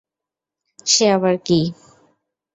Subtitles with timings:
[0.85, 1.59] সে আবার কী?